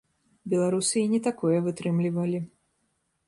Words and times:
Беларусы 0.51 0.95
і 1.03 1.11
не 1.11 1.19
такое 1.27 1.57
вытрымлівалі. 1.67 2.39